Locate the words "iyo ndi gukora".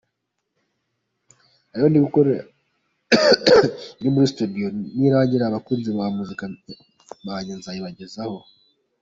1.79-2.29